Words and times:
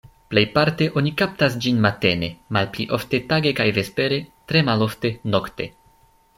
Plejparte 0.33 0.85
oni 1.01 1.11
kaptas 1.21 1.57
ĝin 1.65 1.83
matene, 1.87 2.31
malpli 2.57 2.87
ofte 2.99 3.21
tage 3.35 3.53
kaj 3.61 3.69
vespere, 3.79 4.21
tre 4.53 4.67
malofte 4.73 5.17
nokte. 5.37 5.73